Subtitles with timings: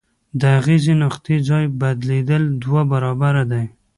[0.39, 3.65] د اغیزې نقطې ځای بدلیدل دوه برابره دی.